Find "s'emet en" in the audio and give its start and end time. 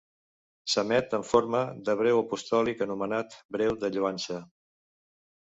0.75-1.25